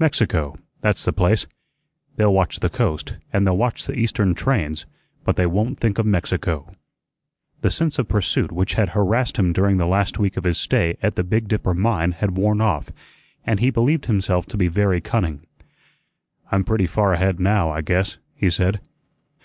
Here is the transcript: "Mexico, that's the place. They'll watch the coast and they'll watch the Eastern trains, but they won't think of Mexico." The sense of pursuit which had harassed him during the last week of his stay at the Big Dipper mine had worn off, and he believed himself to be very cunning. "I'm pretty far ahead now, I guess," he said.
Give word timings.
"Mexico, 0.00 0.56
that's 0.80 1.04
the 1.04 1.12
place. 1.12 1.46
They'll 2.16 2.34
watch 2.34 2.58
the 2.58 2.68
coast 2.68 3.14
and 3.32 3.46
they'll 3.46 3.56
watch 3.56 3.86
the 3.86 3.94
Eastern 3.96 4.34
trains, 4.34 4.86
but 5.22 5.36
they 5.36 5.46
won't 5.46 5.78
think 5.78 6.00
of 6.00 6.04
Mexico." 6.06 6.74
The 7.60 7.70
sense 7.70 7.96
of 7.96 8.08
pursuit 8.08 8.50
which 8.50 8.74
had 8.74 8.88
harassed 8.88 9.36
him 9.36 9.52
during 9.52 9.76
the 9.76 9.86
last 9.86 10.18
week 10.18 10.36
of 10.36 10.42
his 10.42 10.58
stay 10.58 10.96
at 11.00 11.14
the 11.14 11.22
Big 11.22 11.46
Dipper 11.46 11.74
mine 11.74 12.10
had 12.10 12.32
worn 12.36 12.60
off, 12.60 12.90
and 13.44 13.60
he 13.60 13.70
believed 13.70 14.06
himself 14.06 14.46
to 14.46 14.56
be 14.56 14.66
very 14.66 15.00
cunning. 15.00 15.42
"I'm 16.50 16.64
pretty 16.64 16.88
far 16.88 17.12
ahead 17.12 17.38
now, 17.38 17.70
I 17.70 17.82
guess," 17.82 18.18
he 18.34 18.50
said. 18.50 18.80